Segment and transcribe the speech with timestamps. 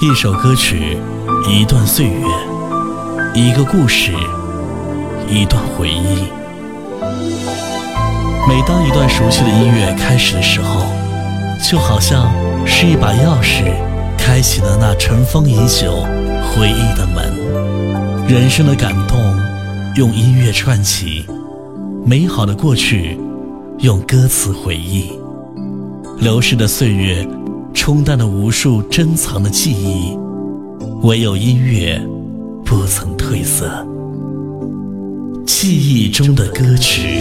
[0.00, 0.96] 一首歌曲，
[1.50, 2.22] 一段岁月，
[3.34, 4.12] 一个故事，
[5.28, 6.22] 一段回忆。
[8.48, 10.86] 每当一段熟悉的音乐开始的时候，
[11.68, 12.32] 就好像
[12.64, 13.72] 是一把钥匙，
[14.16, 16.04] 开启了那尘封已久
[16.46, 18.24] 回忆的门。
[18.28, 19.18] 人生的感动，
[19.96, 21.24] 用音乐串起；
[22.06, 23.18] 美好的过去，
[23.80, 25.10] 用歌词回忆；
[26.20, 27.26] 流逝的岁月。
[27.80, 30.18] 冲淡了无数珍藏的记忆，
[31.06, 31.96] 唯有音乐
[32.64, 33.86] 不曾褪色。
[35.46, 37.20] 记忆中的歌曲，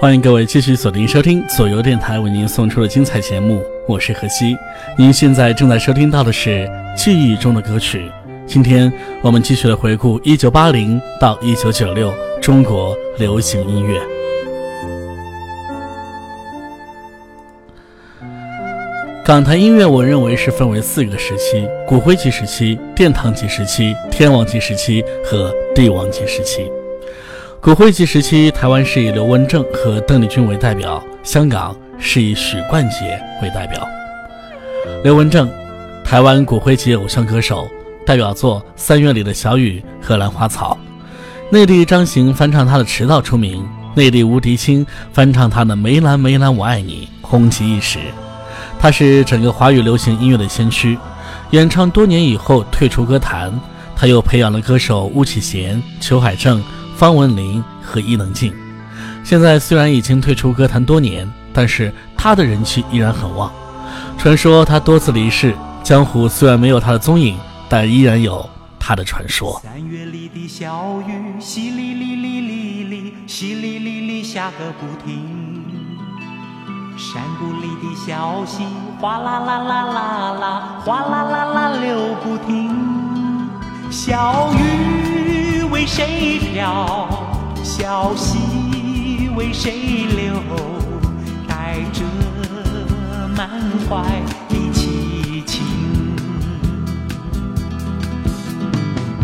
[0.00, 3.60] 欢迎各位继续锁定收听左右电台为您送出的精彩节目。
[3.90, 4.56] 我是何西，
[4.96, 6.60] 您现在正在收听到的是
[6.96, 8.08] 《记忆中的歌曲》。
[8.46, 14.00] 今天我们继续来回顾一九八零到一九九六中国流行音乐。
[19.24, 26.70] 港台音乐，我认为是分为四个时期：骨灰级时期、殿堂级时期、天王级时期和帝王级时期。
[27.60, 31.76] 骨灰级时期，台湾是以刘文正和邓丽君为代表，香港。
[32.00, 33.86] 是以许冠杰为代表，
[35.04, 35.48] 刘文正，
[36.02, 37.68] 台湾骨灰级偶像歌手，
[38.06, 40.76] 代表作《三月里的小雨》《荷兰花草》，
[41.52, 47.98] 内地张行翻唱他的《迟到》出名，内地吴迪清翻唱他的《梅兰梅兰我爱你》红极一时。
[48.78, 50.98] 他是整个华语流行音乐的先驱，
[51.50, 53.52] 演唱多年以后退出歌坛，
[53.94, 56.64] 他又培养了歌手巫启贤、裘海正、
[56.96, 58.52] 方文琳和伊能静。
[59.22, 61.30] 现在虽然已经退出歌坛多年。
[61.52, 63.50] 但是他的人气依然很旺，
[64.18, 67.38] 传说他多次离世，江湖虽然没有他的踪影，
[67.68, 68.48] 但依然有
[68.78, 69.60] 他的传说。
[69.64, 75.60] 三月里的小雨，淅沥沥沥沥沥，淅沥沥沥下个不停。
[76.96, 78.62] 山谷里的小溪，
[79.00, 82.70] 哗啦啦啦啦啦，哗啦啦啦流不停。
[83.90, 87.08] 小雨为谁飘？
[87.64, 89.72] 小溪为谁
[90.08, 90.78] 流？
[91.80, 92.02] 带着
[93.34, 93.48] 满
[93.88, 94.02] 怀
[94.50, 95.62] 的凄情，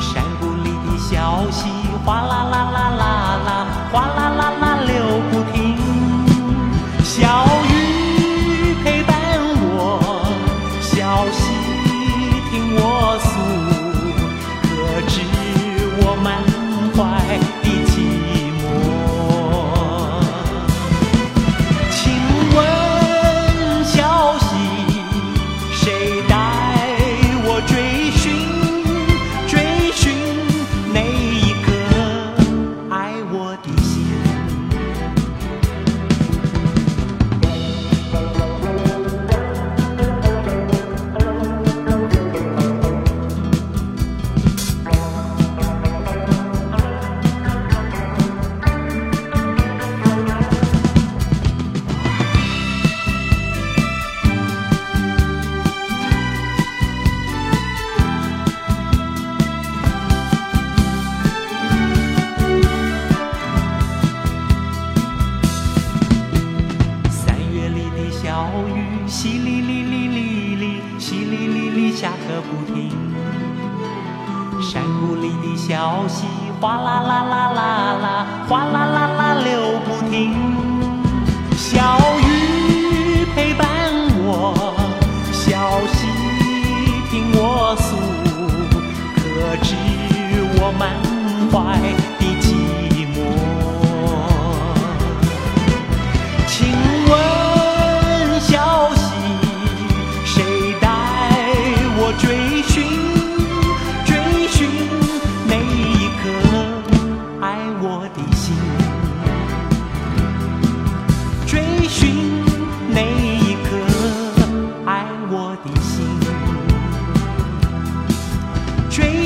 [0.00, 1.68] 山谷里的小溪
[2.04, 4.69] 哗啦啦啦啦啦，哗啦啦啦。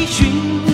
[0.07, 0.74] 寻。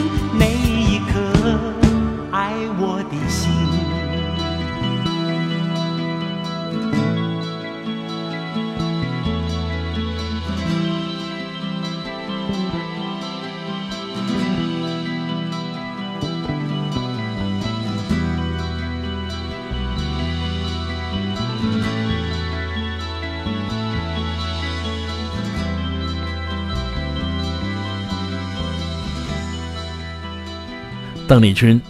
[31.31, 31.81] 邓丽君，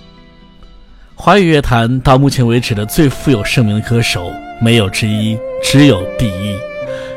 [1.14, 6.54] 华语乐坛到目前为止的最富有盛名的歌手，没有之一，只有第一。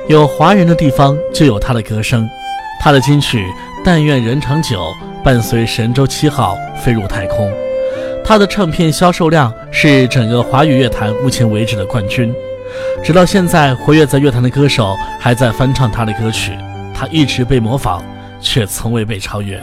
[0.07, 2.25] 有华人的地方就有他的歌声，
[2.79, 3.45] 他的金曲
[3.83, 4.79] 《但愿人长久》
[5.21, 7.51] 伴随神舟七号飞入太空。
[8.23, 12.33] 他的唱片销售量是整个华语乐坛目前为止的冠军。
[13.03, 16.53] 直到现在，活跃在乐坛的歌手还在翻唱他的歌曲。
[16.93, 18.01] 他一直被模仿，
[18.39, 19.61] 却从未被超越。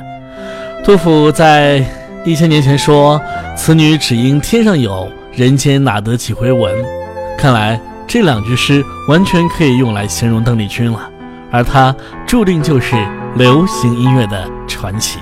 [0.85, 1.83] 杜甫在。
[2.25, 3.21] 一千年前说
[3.57, 6.75] ：“此女只因天上有人间哪得几回闻。”
[7.39, 11.11] 看来这两句诗完全可以用来形容邓丽君了，
[11.51, 11.95] 而她
[12.27, 12.95] 注定就是
[13.37, 15.19] 流行音乐的传奇。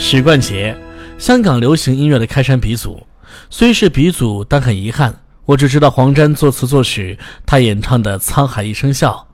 [0.00, 0.74] 许冠杰，
[1.18, 3.02] 香港流行音乐的开山鼻祖。
[3.50, 5.27] 虽是鼻祖，但很遗憾。
[5.48, 9.26] 我只知道黄沾作词作曲，他演唱的《沧海一声笑》。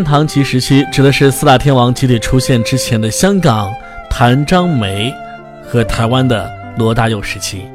[0.04, 3.72] 唐级时期指的是四大天王集体出现之前的香港
[4.08, 5.12] 谭张梅
[5.62, 7.66] 和台湾的罗大佑时期。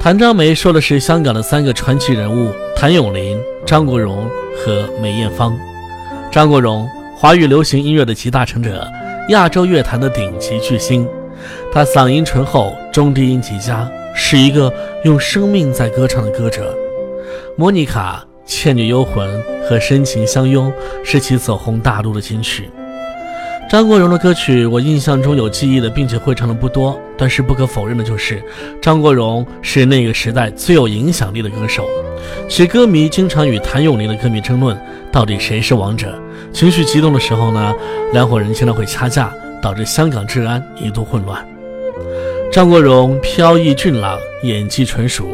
[0.00, 5.56] 谭张梅说的是香港的三个传奇人物谭咏麟、张国荣和梅艳芳。
[6.30, 8.86] 张国荣，华语流行音乐的集大成者，
[9.28, 11.06] 亚洲乐坛的顶级巨星。
[11.72, 14.72] 他嗓音醇厚，中低音极佳，是一个
[15.04, 16.76] 用生命在歌唱的歌者。
[17.56, 18.24] 莫妮卡。
[18.54, 19.26] 《倩女幽魂》
[19.66, 20.68] 和《深情相拥》
[21.02, 22.68] 是其走红大陆的金曲。
[23.68, 26.96] 张国荣的歌曲我印象中有记忆的，并且会唱的不多。
[27.16, 28.40] 但是不可否认的就是，
[28.80, 31.88] 张国荣是那个时代最有影响力的歌手。
[32.46, 34.78] 其歌迷经常与谭咏麟的歌迷争论
[35.10, 36.12] 到底谁是王者。
[36.52, 37.74] 情绪激动的时候呢，
[38.12, 39.32] 两伙人经常会掐架，
[39.62, 41.42] 导致香港治安一度混乱。
[42.52, 45.26] 张国荣飘逸俊朗，演技纯熟。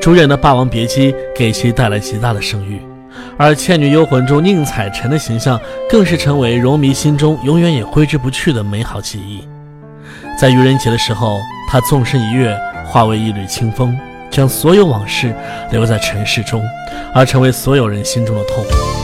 [0.00, 2.80] 主演的《霸王别姬》给其带来极大的声誉，
[3.36, 9.46] 而《倩女幽魂》中宁采臣的形象更是成为荣迷心中永远也挥之不去的美好记忆。
[10.38, 11.38] 在愚人节的时候，
[11.70, 13.96] 他纵身一跃，化为一缕清风，
[14.30, 15.32] 将所有往事
[15.70, 16.62] 留在尘世中，
[17.14, 19.03] 而成为所有人心中的痛。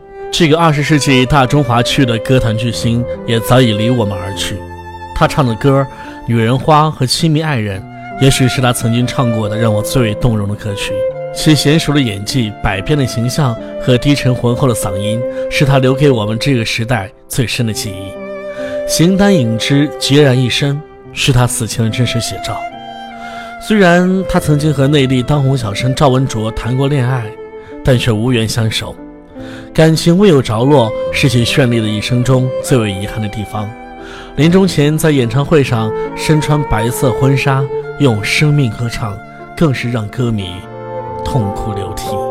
[0.31, 4.55] 这个二十世纪大中华区的歌坛巨星也早已离我们而去。
[5.13, 5.81] 他唱的歌
[6.25, 7.81] 《女人花》和《亲密爱人》，
[8.23, 10.93] 也许是他曾经唱过的让我最为动容的歌曲。
[11.35, 18.11] 其娴熟的演技、百变的形象和低沉浑厚的嗓音，是他留给我们这个时代最深的记忆。
[18.89, 20.79] 形单影只、孑然一身，
[21.11, 22.57] 是他死前的真实写照。
[23.61, 27.25] 虽然他曾经和内地当红小生赵文卓谈过恋爱，
[27.83, 28.95] 但却无缘相守。
[29.73, 33.69] 感情未有着落，是其绚丽的一生中最为遗憾的地方。
[34.35, 37.63] 临终前，在演唱会上身穿白色婚纱，
[37.99, 39.17] 用生命歌唱，
[39.55, 40.51] 更是让歌迷
[41.23, 42.30] 痛哭流涕。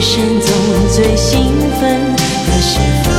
[0.00, 0.48] 一生中
[0.88, 3.09] 最兴奋的候。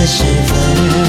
[0.00, 1.07] 的时分。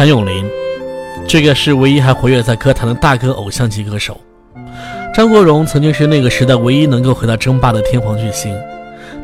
[0.00, 0.48] 谭咏麟，
[1.28, 4.18] 这个是唯一还活跃在歌坛的大哥偶像级歌手。
[5.14, 8.50] 张国荣曾经是那个时代唯一能够回到争霸的天皇巨星，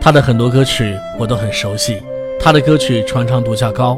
[0.03, 1.97] 他的很多歌曲我都很熟悉，
[2.39, 3.97] 他的歌曲传唱度较高。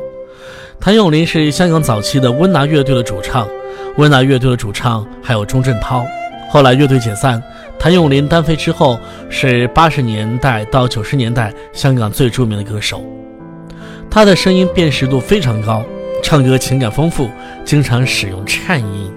[0.78, 3.48] 谭咏麟是香港早期的温拿乐队的主唱，
[3.96, 6.06] 温拿乐队的主唱还有钟镇涛。
[6.48, 7.42] 后来乐队解散，
[7.76, 8.96] 谭咏麟单飞之后，
[9.30, 13.02] 是八十年代到九十年代香港最著名的歌手，
[14.08, 15.82] 他的声音辨识度非常高。
[16.22, 17.30] 唱歌情感丰富，
[17.64, 19.10] 经常使用颤音。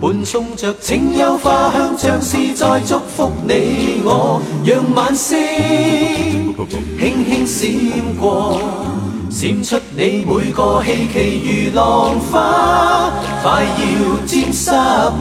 [0.00, 4.40] 伴送着清幽花香，像是在祝福你我。
[4.64, 6.35] 让晚星。
[6.98, 7.70] 轻轻闪
[8.18, 8.58] 过，
[9.30, 11.20] 闪出你每个希冀
[11.68, 13.10] 如浪花，
[13.42, 14.70] 快要沾湿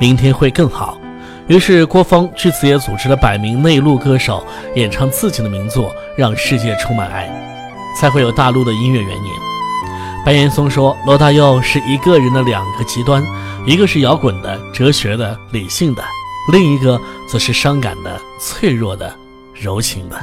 [0.00, 0.98] 明天会更好》，
[1.46, 7.28] 于是郭峰据此也组织了百名内陆歌手演唱自己的名作，让世界充满爱，
[7.96, 9.47] 才会有大陆的音乐元年。
[10.28, 13.24] 白岩松说：“罗大佑是一个人的两个极端，
[13.64, 16.04] 一个是摇滚的、哲学的、理性的，
[16.52, 19.10] 另一个则是伤感的、脆弱的、
[19.54, 20.20] 柔情的。”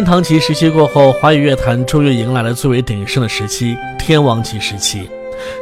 [0.00, 5.06] 天堂级时期过后，华语乐坛终于迎来了最为鼎盛的时期——天王级时期。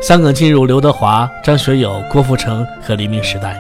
[0.01, 3.57] 香港进入刘德华、张学友、郭富城和黎明时代，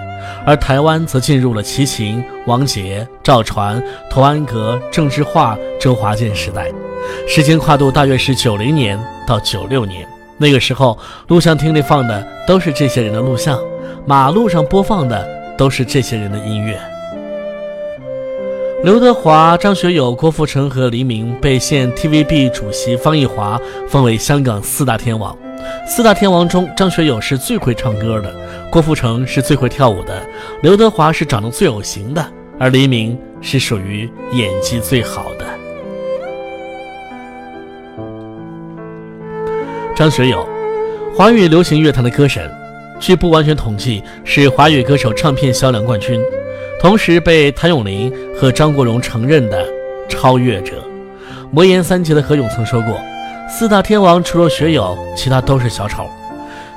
[0.47, 6.71] 而台湾则进入了齐秦、王杰、赵传、童安格、郑智化、周华健时代。
[7.27, 10.07] 时间跨度大约是九零年到九六年。
[10.37, 13.59] 那个时候，录像厅里放的都是这些人的录像，
[14.07, 16.79] 马路上播放的都是这些人的音乐。
[18.85, 25.37] 刘德华、张学友、郭富城和黎明被现 TVB 主席方逸华封为香港四大天王。
[25.85, 28.33] 四大天王中，张学友是最会唱歌的，
[28.71, 30.23] 郭富城是最会跳舞的，
[30.63, 32.25] 刘德华是长得最有型的，
[32.57, 35.45] 而黎明是属于演技最好的。
[39.97, 40.49] 张学友，
[41.17, 42.49] 华语流行乐坛的歌神，
[43.01, 46.21] 据不完全统计，是华语歌手唱片销量冠军。
[46.81, 49.67] 同时被谭咏麟和张国荣承认的
[50.09, 50.85] 超越者，
[51.51, 52.97] 魔岩三杰的何勇曾说过
[53.51, 56.09] ：“四大天王除了学友，其他都是小丑。”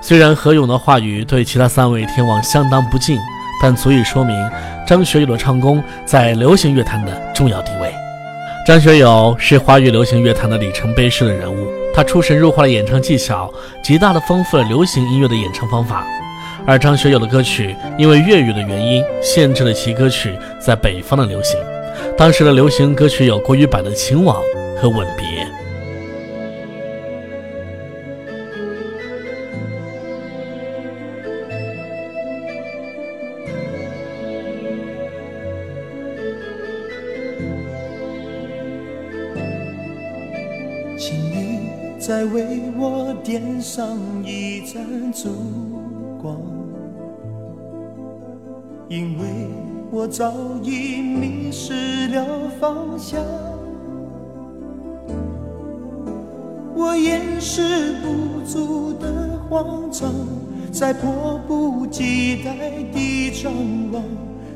[0.02, 3.20] 虽然何勇的话语对其他三位天王相当不敬，
[3.62, 4.36] 但足以说明
[4.88, 7.94] 张学友的唱功在流行乐坛的重要地位。
[8.66, 16.04] 张学友是华语流行乐坛的里程碑式的人物，他出神入化的演唱技巧，极大的丰富了流行音乐的演唱方法。
[16.66, 21.58] 而张学友的歌曲因为粤语的原因，限制了其歌曲在北方的流行。
[22.18, 24.42] 当时的流行歌曲有国语版的《情网》
[24.82, 25.46] 和《吻别》。
[40.98, 41.70] 请你
[42.00, 42.46] 再为
[42.78, 44.80] 我点上一盏
[45.12, 45.71] 烛。
[50.12, 53.22] 早已迷失了方向，
[56.76, 60.12] 我掩饰不住的慌张，
[60.70, 62.58] 在迫不及待
[62.94, 63.54] 地张
[63.94, 64.04] 望，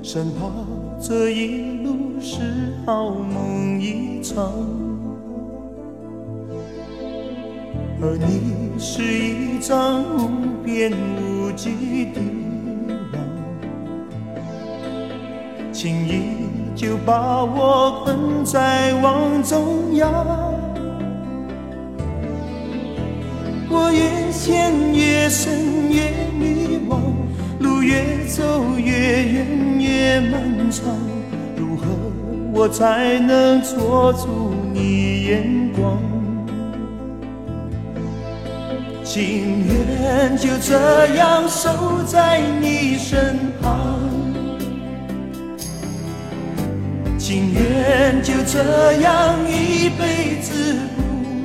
[0.03, 0.45] 生怕
[1.01, 4.51] 这一路是好梦一场。
[8.01, 11.71] 而你是一张无边无际
[12.13, 12.54] 的。
[15.85, 20.11] 轻易就把我困在网中央，
[23.69, 26.09] 我越陷越深越
[26.39, 26.97] 迷惘，
[27.59, 29.45] 路越走越远
[29.79, 30.85] 越漫长，
[31.55, 31.85] 如何
[32.51, 35.99] 我才能捉住你眼光？
[39.03, 41.69] 情愿就这样守
[42.07, 44.04] 在你身旁。
[47.35, 50.55] 宁愿就这样一辈子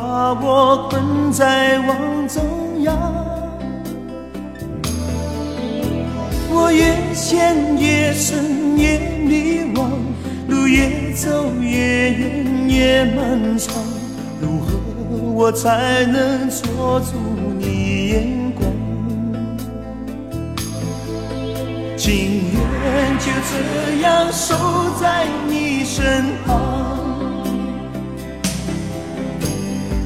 [0.00, 1.96] 把我困在网
[2.28, 2.98] 中央，
[6.52, 9.86] 我越陷越深越迷惘，
[10.48, 13.72] 路越走越远越漫长，
[14.40, 14.80] 如何
[15.32, 17.12] 我才能捉住
[17.56, 18.72] 你眼光？
[21.96, 22.16] 情
[22.52, 24.56] 愿就这样守
[25.00, 26.04] 在你身
[26.44, 27.03] 旁。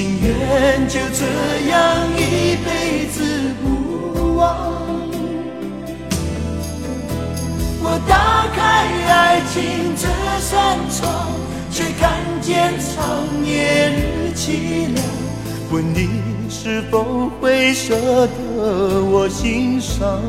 [0.00, 3.24] 情愿就这样一辈子
[3.60, 4.56] 不忘。
[7.82, 10.06] 我打开爱情这
[10.38, 11.32] 扇窗，
[11.72, 15.04] 却看见长夜日凄凉。
[15.72, 17.96] 问你是否会舍
[18.28, 20.22] 得我心伤？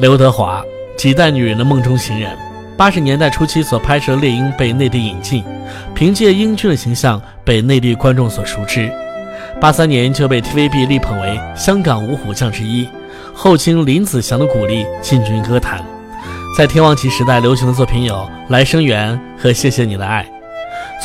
[0.00, 0.64] 刘德华，
[0.96, 2.30] 几代女人的梦中情人。
[2.74, 5.44] 八十年代初期所拍摄《猎鹰》被内地引进，
[5.94, 8.90] 凭借英俊的形象被内地观众所熟知。
[9.60, 12.88] 八三年就被 TVB 力捧为香港五虎将之一，
[13.34, 15.84] 后经林子祥的鼓励进军歌坛，
[16.56, 18.14] 在天王级时代流行的作品有
[18.48, 20.24] 《来生缘》和《谢谢你的爱》，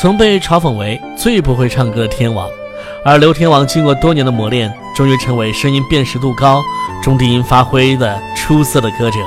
[0.00, 2.48] 曾被嘲讽为最不会唱歌的天王。
[3.06, 6.60] 而刘天王经过多年的磨练，终于成为声音辨识度高、
[7.00, 9.18] 中低音发挥的出色的歌者，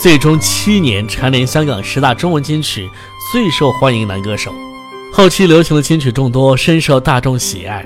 [0.00, 2.88] 最终七年蝉联香港十大中文金曲
[3.32, 4.54] 最受欢迎男歌手。
[5.12, 7.84] 后期流行的金曲众多，深受大众喜爱。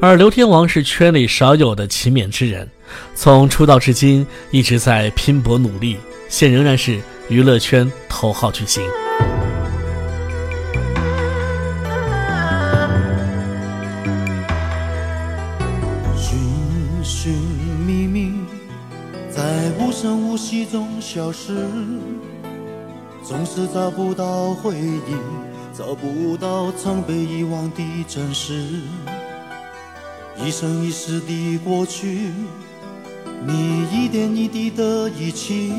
[0.00, 2.66] 而刘天王是圈里少有的勤勉之人，
[3.14, 5.98] 从出道至今一直在拼搏努力，
[6.30, 8.82] 现仍然是娱乐圈头号巨星。
[20.50, 21.54] 记忆中消失，
[23.22, 25.00] 总是找不到回忆，
[25.72, 28.64] 找不到曾被遗忘的真实。
[30.44, 32.32] 一生一世的过去，
[33.46, 35.72] 你一点一滴的遗弃，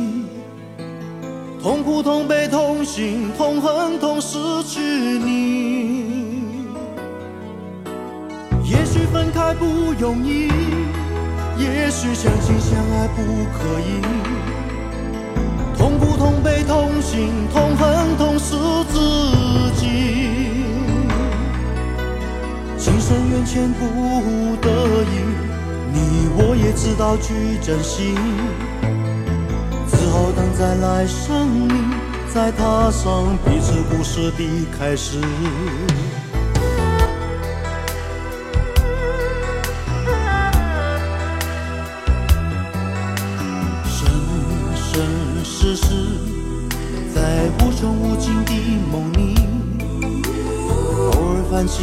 [1.62, 6.68] 痛苦、痛悲、痛心、痛恨、痛失去你。
[8.64, 9.66] 也许分开不
[10.00, 10.48] 容易，
[11.58, 14.31] 也许相亲相爱不可以。
[15.82, 18.54] 痛苦、痛悲痛心痛恨痛失
[18.88, 19.00] 自
[19.80, 20.54] 己，
[22.78, 24.70] 情深缘浅不得
[25.02, 25.26] 已，
[25.92, 27.34] 你我也知道去
[27.66, 28.14] 珍惜，
[29.90, 31.74] 只好等在来生里
[32.32, 34.46] 再踏上彼此故事的
[34.78, 35.18] 开始。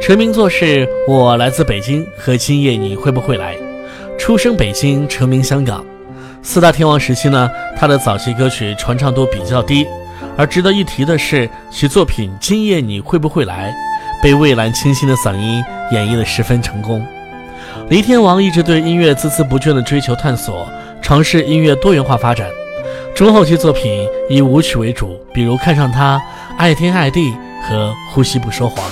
[0.00, 3.54] 成名作是《我来自北京》和《今夜你会不会来》，
[4.18, 5.84] 出生北京，成名香港。
[6.46, 9.84] 四大天王时期呢，他的早期歌曲传唱度比较低，
[10.38, 13.74] 而值得一提的是其作品《今夜你会不会来》
[14.22, 17.04] 被蔚蓝清新的嗓音演绎的十分成功。
[17.88, 20.64] 黎天王一直对音乐孜孜不倦的追求探索，
[21.02, 22.48] 尝试音乐多元化发展，
[23.12, 26.16] 中后期作品以舞曲为主，比如看上他
[26.56, 27.30] 《爱天爱地》
[27.68, 28.86] 和《呼吸不说谎》。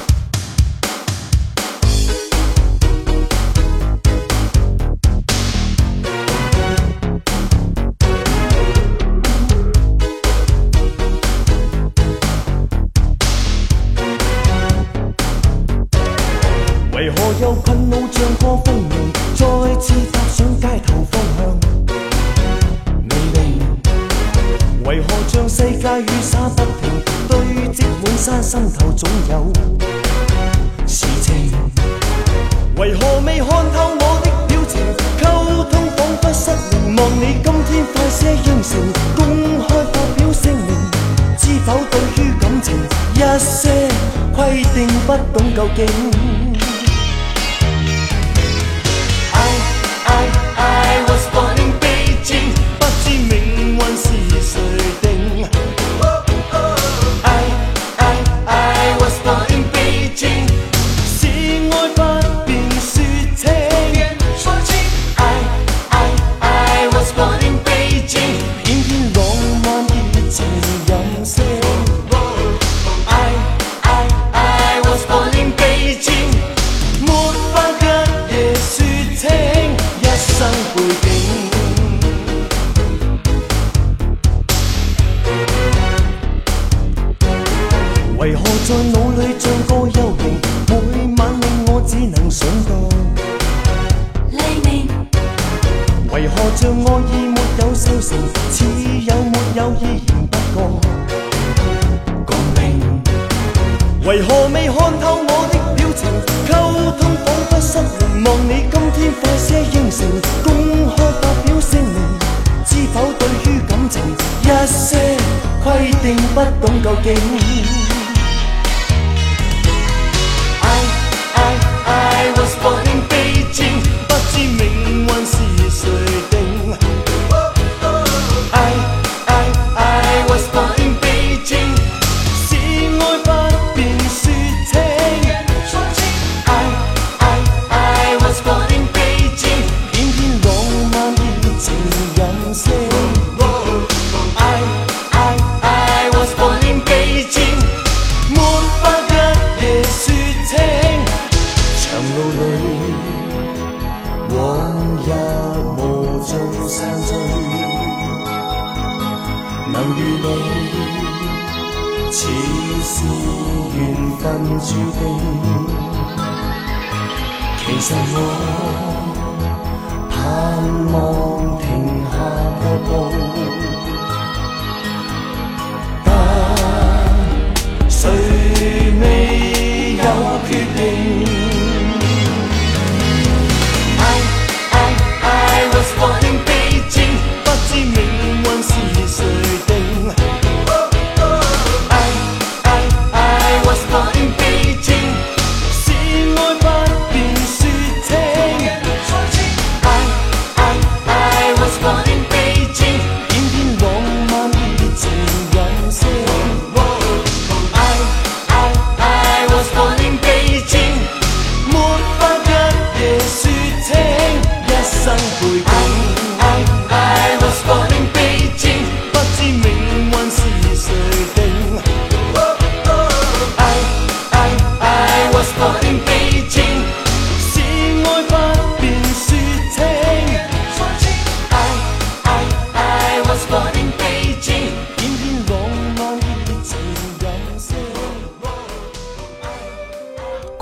[44.37, 46.44] 规定不懂究竟。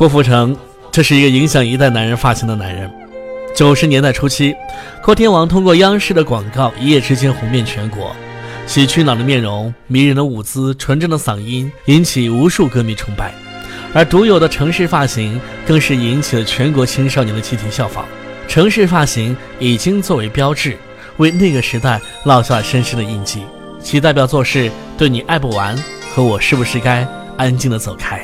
[0.03, 0.57] 郭富城，
[0.91, 2.91] 这是一个影响一代男人发型的男人。
[3.55, 4.53] 九十年代初期，
[5.01, 8.11] 郭天王通过央视的广告一夜之间红遍全国，
[8.67, 13.33] 洗去脑的面容、迷人的舞姿、纯正的嗓音，引起无数歌迷崇拜。
[13.95, 18.05] 而独有的城市发型，更是引起了全国青少年的集体效仿。
[18.49, 20.77] 城市发型已经作为标志，
[21.19, 23.45] 为那个时代烙下了深深的印记。
[23.81, 24.65] 其代表作是
[24.99, 25.77] 《对你爱不完》
[26.13, 28.17] 和《我是不是该安静的走开》。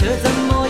[0.00, 0.67] 这怎么？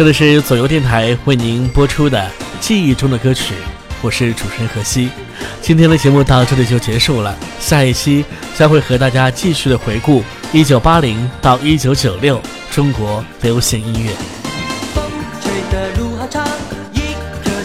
[0.00, 2.18] 这里是左右电台为您播出的
[2.58, 3.52] 《记忆中的歌曲》，
[4.00, 5.10] 我是主持人何西。
[5.60, 8.24] 今天的节目到这里就结束了，下一期
[8.56, 10.24] 将会和大家继续的回顾
[10.54, 12.40] 一九八零到一九九六
[12.70, 14.10] 中国流行音乐。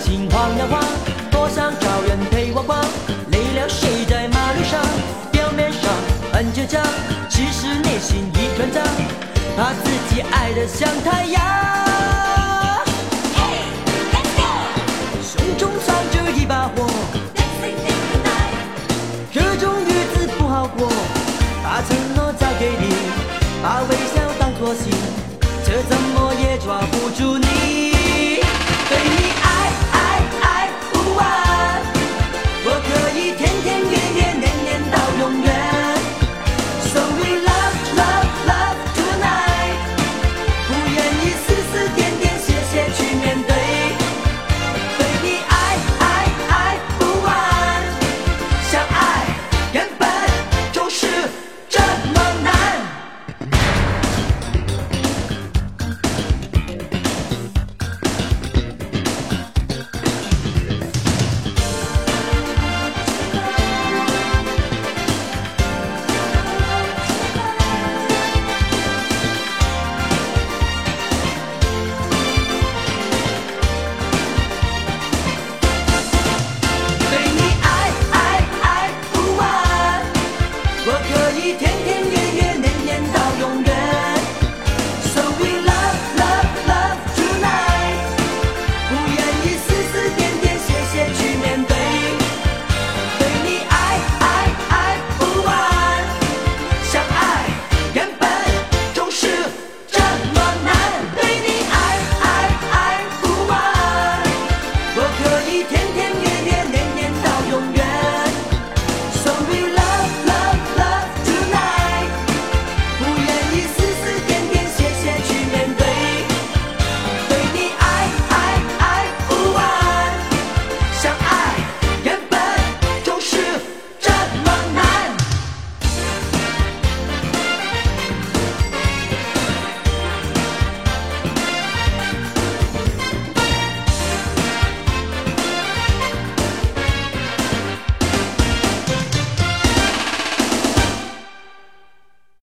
[0.04, 0.28] 心
[1.32, 2.82] 多想找人陪我逛。
[4.10, 4.86] 在马路上，
[5.32, 5.90] 表面上
[6.34, 6.86] 很倔强，
[7.30, 8.26] 其实内心
[9.86, 10.68] 自己爱的
[11.10, 11.25] 太。
[23.68, 23.95] I'll